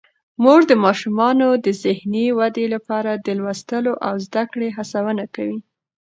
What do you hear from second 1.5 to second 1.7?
د